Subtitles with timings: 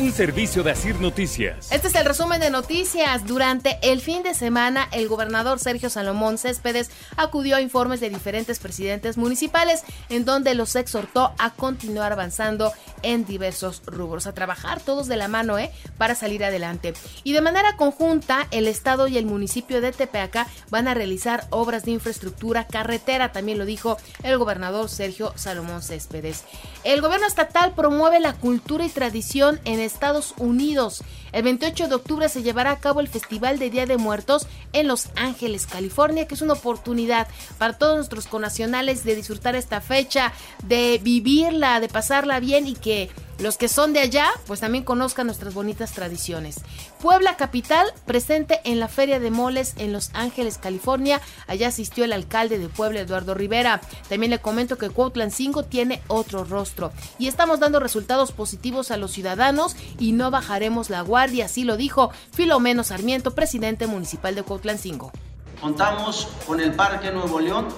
[0.00, 1.70] Un servicio de Asir Noticias.
[1.70, 3.26] Este es el resumen de noticias.
[3.26, 8.60] Durante el fin de semana, el gobernador Sergio Salomón Céspedes acudió a informes de diferentes
[8.60, 15.06] presidentes municipales en donde los exhortó a continuar avanzando en diversos rubros, a trabajar todos
[15.06, 15.70] de la mano ¿eh?
[15.98, 16.94] para salir adelante.
[17.22, 21.84] Y de manera conjunta, el Estado y el municipio de Tepeaca van a realizar obras
[21.84, 26.44] de infraestructura, carretera, también lo dijo el gobernador Sergio Salomón Céspedes.
[26.84, 31.02] El gobierno estatal promueve la cultura y tradición en Estados Unidos.
[31.32, 34.88] El 28 de octubre se llevará a cabo el Festival de Día de Muertos en
[34.88, 40.32] Los Ángeles, California, que es una oportunidad para todos nuestros conacionales de disfrutar esta fecha,
[40.64, 45.26] de vivirla, de pasarla bien y que los que son de allá, pues también conozcan
[45.26, 46.56] nuestras bonitas tradiciones.
[47.00, 51.20] Puebla Capital, presente en la Feria de Moles en Los Ángeles, California.
[51.46, 53.80] Allá asistió el alcalde de Puebla, Eduardo Rivera.
[54.08, 56.92] También le comento que Cuautlan 5 tiene otro rostro.
[57.18, 61.76] Y estamos dando resultados positivos a los ciudadanos y no bajaremos la guardia, así lo
[61.76, 65.12] dijo Filomeno Sarmiento, presidente municipal de Cuautlan 5.
[65.60, 67.68] Contamos con el Parque Nuevo León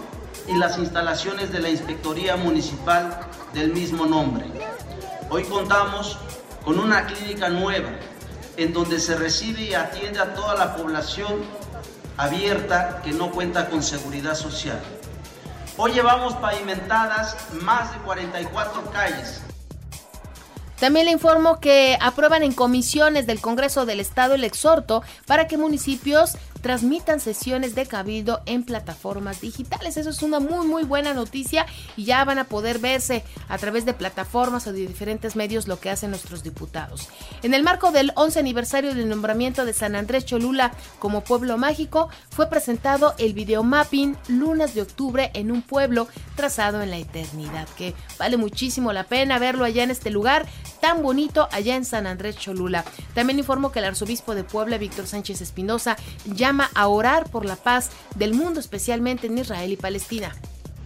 [0.49, 3.21] y las instalaciones de la Inspectoría Municipal
[3.55, 4.45] del mismo nombre.
[5.35, 6.19] Hoy contamos
[6.63, 7.89] con una clínica nueva
[8.59, 11.43] en donde se recibe y atiende a toda la población
[12.19, 14.79] abierta que no cuenta con seguridad social.
[15.79, 19.41] Hoy llevamos pavimentadas más de 44 calles.
[20.83, 25.57] También le informo que aprueban en comisiones del Congreso del Estado el exhorto para que
[25.57, 29.97] municipios transmitan sesiones de cabildo en plataformas digitales.
[29.97, 31.67] Eso es una muy muy buena noticia
[31.97, 35.79] y ya van a poder verse a través de plataformas o de diferentes medios lo
[35.79, 37.09] que hacen nuestros diputados.
[37.43, 42.09] En el marco del 11 aniversario del nombramiento de San Andrés Cholula como pueblo mágico,
[42.31, 47.95] fue presentado el videomapping Lunas de Octubre en un pueblo trazado en la eternidad, que
[48.19, 50.47] vale muchísimo la pena verlo allá en este lugar
[50.83, 52.85] tan bonito allá en San Andrés Cholula.
[53.15, 57.55] También informo que el arzobispo de Puebla, Víctor Sánchez Espinosa, ya a orar por la
[57.55, 60.35] paz del mundo, especialmente en Israel y Palestina.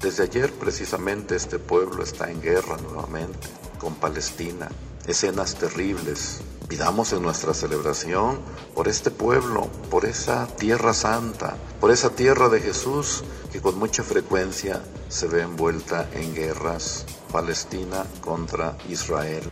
[0.02, 3.48] Desde ayer precisamente este pueblo está en guerra nuevamente
[3.78, 4.68] con Palestina.
[5.06, 6.42] Escenas terribles.
[6.68, 8.40] Pidamos en nuestra celebración
[8.74, 14.02] por este pueblo, por esa tierra santa, por esa tierra de Jesús que con mucha
[14.02, 17.06] frecuencia se ve envuelta en guerras.
[17.32, 19.50] Palestina contra Israel.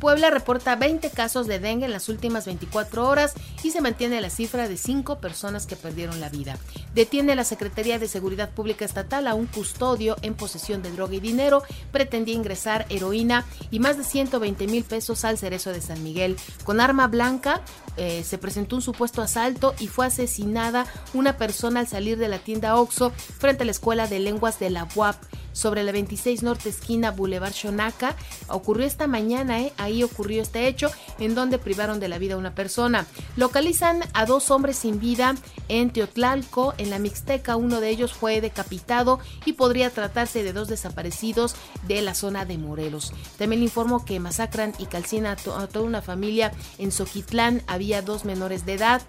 [0.00, 4.30] Puebla reporta 20 casos de dengue en las últimas 24 horas y se mantiene la
[4.30, 6.58] cifra de 5 personas que perdieron la vida.
[6.94, 11.20] Detiene la Secretaría de Seguridad Pública Estatal a un custodio en posesión de droga y
[11.20, 11.62] dinero.
[11.92, 16.36] Pretendía ingresar heroína y más de 120 mil pesos al cerezo de San Miguel.
[16.64, 17.62] Con arma blanca
[17.96, 22.38] eh, se presentó un supuesto asalto y fue asesinada una persona al salir de la
[22.38, 25.16] tienda Oxo frente a la Escuela de Lenguas de la UAP
[25.54, 28.16] sobre la 26 Norte esquina Boulevard Xonaca.
[28.48, 29.72] Ocurrió esta mañana, ¿eh?
[29.78, 33.06] ahí ocurrió este hecho en donde privaron de la vida a una persona.
[33.36, 35.34] Localizan a dos hombres sin vida
[35.68, 37.56] en Teotlalco, en la Mixteca.
[37.56, 41.54] Uno de ellos fue decapitado y podría tratarse de dos desaparecidos
[41.86, 43.12] de la zona de Morelos.
[43.38, 47.62] También le informo que masacran y calcinan a, toda una familia en Soquitlán.
[47.66, 49.02] Había dos menores de edad.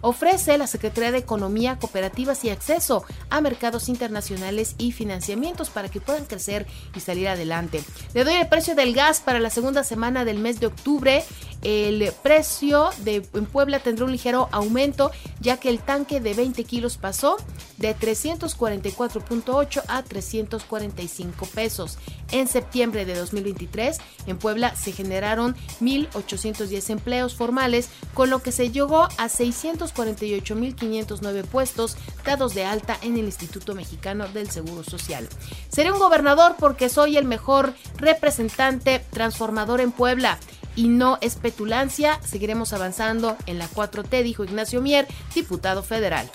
[0.00, 6.00] Ofrece la Secretaría de Economía, Cooperativas y Acceso a mercados internacionales y financiamientos para que
[6.00, 6.66] puedan crecer
[6.96, 7.82] y salir adelante.
[8.14, 11.22] Le doy el precio del gas para la segunda semana del mes de octubre.
[11.62, 16.64] El precio de en Puebla tendrá un ligero aumento ya que el tanque de 20
[16.64, 17.36] kilos pasó
[17.76, 21.98] de 344.8 a 345 pesos.
[22.30, 28.70] En septiembre de 2023 en Puebla se generaron 1.810 empleos formales con lo que se
[28.70, 35.28] llegó a 648.509 puestos dados de alta en el Instituto Mexicano del Seguro Social.
[35.68, 40.38] Seré un gobernador porque soy el mejor representante transformador en Puebla
[40.76, 42.18] y no es petulancia.
[42.22, 46.30] Seguiremos avanzando en la 4T, dijo Ignacio Mier, diputado federal.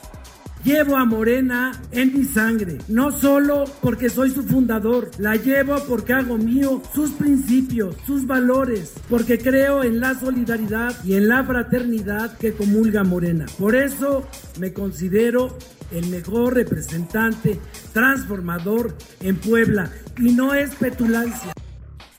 [0.63, 6.13] Llevo a Morena en mi sangre, no solo porque soy su fundador, la llevo porque
[6.13, 12.37] hago mío sus principios, sus valores, porque creo en la solidaridad y en la fraternidad
[12.37, 13.45] que comulga Morena.
[13.57, 14.27] Por eso
[14.59, 15.57] me considero
[15.91, 17.59] el mejor representante
[17.93, 21.53] transformador en Puebla y no es petulancia.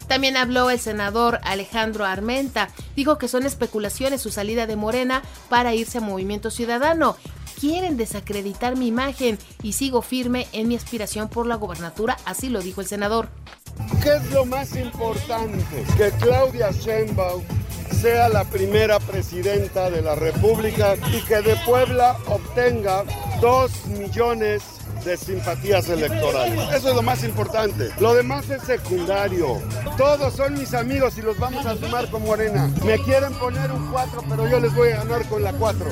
[0.09, 2.71] También habló el senador Alejandro Armenta.
[2.97, 7.17] Dijo que son especulaciones su salida de Morena para irse a Movimiento Ciudadano.
[7.61, 12.61] Quieren desacreditar mi imagen y sigo firme en mi aspiración por la gobernatura, así lo
[12.61, 13.29] dijo el senador.
[14.03, 15.85] ¿Qué es lo más importante?
[15.97, 17.43] Que Claudia Sheinbaum
[18.01, 23.05] sea la primera presidenta de la República y que de Puebla obtenga
[23.41, 24.63] dos millones
[25.09, 26.61] de simpatías electorales.
[26.75, 27.89] Eso es lo más importante.
[27.99, 29.59] Lo demás es secundario.
[29.97, 32.71] Todos son mis amigos y los vamos a sumar con Morena.
[32.85, 35.87] Me quieren poner un 4, pero yo les voy a ganar con la 4.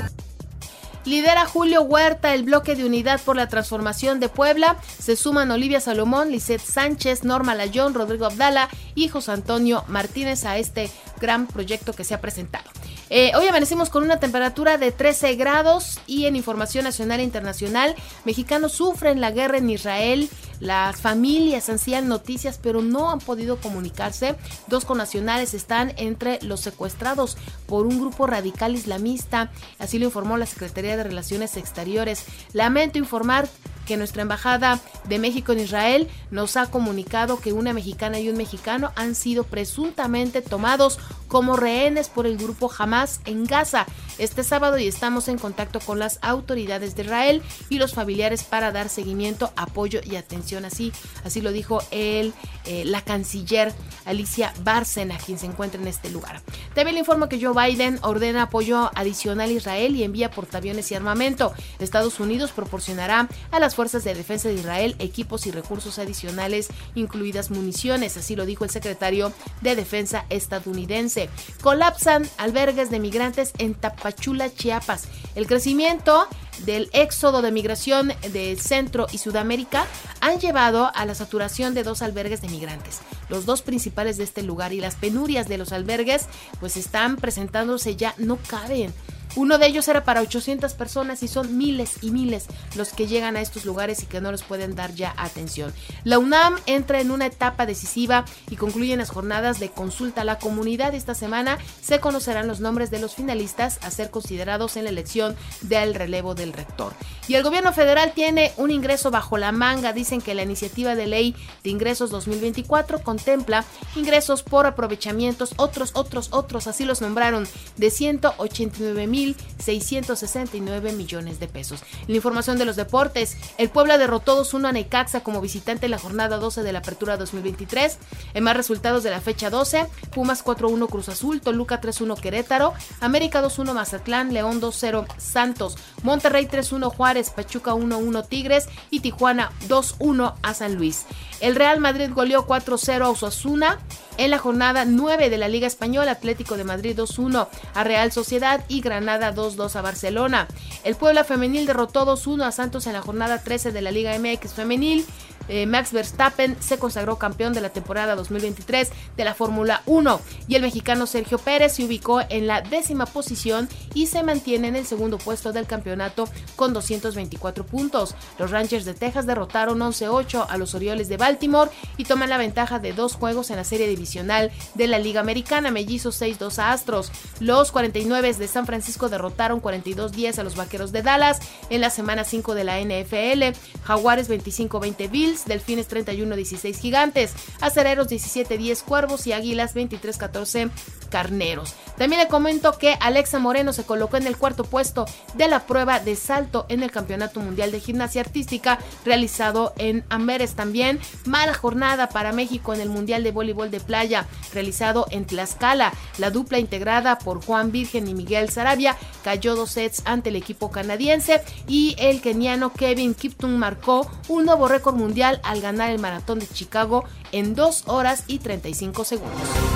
[1.07, 4.77] Lidera Julio Huerta el bloque de unidad por la transformación de Puebla.
[4.99, 10.59] Se suman Olivia Salomón, Lisette Sánchez, Norma Layón, Rodrigo Abdala y José Antonio Martínez a
[10.59, 10.91] este
[11.21, 12.69] gran proyecto que se ha presentado.
[13.09, 17.95] Eh, hoy amanecemos con una temperatura de 13 grados y en información nacional e internacional,
[18.25, 20.29] mexicanos sufren la guerra en Israel.
[20.59, 24.35] Las familias ansían noticias, pero no han podido comunicarse.
[24.67, 27.37] Dos conacionales están entre los secuestrados
[27.67, 29.53] por un grupo radical islamista.
[29.79, 32.25] Así lo informó la Secretaría de Relaciones Exteriores.
[32.53, 33.49] Lamento informar
[33.87, 38.37] que nuestra embajada de México en Israel nos ha comunicado que una mexicana y un
[38.37, 40.99] mexicano han sido presuntamente tomados
[41.29, 43.87] como rehenes por el grupo Hamas en Gaza
[44.19, 48.73] este sábado y estamos en contacto con las autoridades de Israel y los familiares para
[48.73, 50.65] dar seguimiento, apoyo y atención.
[50.65, 50.93] Así,
[51.25, 52.33] así lo dijo él,
[52.65, 53.75] eh, la canciller
[54.05, 56.43] Alicia Bárcena, quien se encuentra en este lugar.
[56.75, 60.95] También le informo que Joe Biden ordena apoyo adicional a Israel y envía portaaviones y
[60.95, 61.53] armamento.
[61.79, 67.51] Estados Unidos proporcionará a las fuerzas de defensa de Israel equipos y recursos adicionales, incluidas
[67.51, 71.29] municiones, así lo dijo el secretario de Defensa estadounidense.
[71.63, 75.05] Colapsan albergues de migrantes en Tapachula, Chiapas.
[75.35, 76.27] El crecimiento
[76.65, 79.87] del éxodo de migración de Centro y Sudamérica
[80.21, 83.01] han llevado a la saturación de dos albergues de migrantes.
[83.29, 86.27] Los dos principales de este lugar y las penurias de los albergues
[86.61, 88.95] pues están presentándose ya, no caben.
[89.35, 93.37] Uno de ellos era para 800 personas y son miles y miles los que llegan
[93.37, 95.73] a estos lugares y que no les pueden dar ya atención.
[96.05, 100.39] La UNAM entra en una etapa decisiva y concluyen las jornadas de consulta a la
[100.39, 100.95] comunidad.
[100.95, 105.37] Esta semana se conocerán los nombres de los finalistas a ser considerados en la elección
[105.63, 106.95] del relevo del rector.
[107.29, 109.93] Y el gobierno federal tiene un ingreso bajo la manga.
[109.93, 111.35] Dicen que la iniciativa de ley
[111.65, 113.65] de ingresos 2024 contempla
[113.97, 117.47] ingresos por aprovechamientos, otros, otros, otros, así los nombraron,
[117.77, 119.16] de 189 mil
[119.59, 121.83] 669 millones de pesos.
[122.07, 125.99] la información de los deportes, el Puebla derrotó 2-1 a Necaxa como visitante en la
[125.99, 127.99] jornada 12 de la Apertura 2023.
[128.35, 133.43] En más resultados de la fecha 12, Pumas 4-1 Cruz Azul, Toluca 3-1 Querétaro, América
[133.43, 140.55] 2-1 Mazatlán, León 2-0 Santos, Monterrey 3-1 Juárez, Pachuca 1-1 Tigres y Tijuana 2-1 a
[140.55, 141.07] San Luis.
[141.41, 143.79] El Real Madrid goleó 4-0 a Osasuna
[144.19, 148.65] en la jornada 9 de la Liga Española, Atlético de Madrid 2-1 a Real Sociedad
[148.69, 150.49] y Granada 2-2 a Barcelona.
[150.85, 154.55] El Puebla Femenil derrotó 2-1 a Santos en la jornada 13 de la Liga MX
[154.55, 155.05] Femenil.
[155.49, 160.55] Eh, Max Verstappen se consagró campeón de la temporada 2023 de la Fórmula 1 y
[160.55, 164.87] el mexicano Sergio Pérez se ubicó en la décima posición y se mantiene en el
[164.87, 168.15] segundo puesto del campeonato con 224 puntos.
[168.39, 172.79] Los Rangers de Texas derrotaron 11-8 a los Orioles de Baltimore y toman la ventaja
[172.79, 177.13] de dos juegos en la serie divisional de la Liga Americana, mellizos 6-2 a Astros.
[177.41, 181.41] Los 49 de San Francisco derrotaron 42-10 a los Vaqueros de Dallas
[181.71, 183.57] en la semana 5 de la NFL.
[183.85, 185.11] Jaguares 25-20
[185.45, 190.71] Delfines 31-16 Gigantes, Acereros 17-10 Cuervos y Águilas 23-14
[191.07, 191.75] Carneros.
[191.97, 195.99] También le comento que Alexa Moreno se colocó en el cuarto puesto de la prueba
[196.01, 200.55] de salto en el Campeonato Mundial de Gimnasia Artística realizado en Amberes.
[200.55, 205.93] También mala jornada para México en el Mundial de Voleibol de Playa realizado en Tlaxcala.
[206.19, 210.71] La dupla integrada por Juan Virgen y Miguel Sarabia cayó dos sets ante el equipo
[210.71, 216.39] canadiense y el keniano Kevin Kipton marcó un nuevo récord mundial al ganar el maratón
[216.39, 219.76] de Chicago en 2 horas y 35 segundos.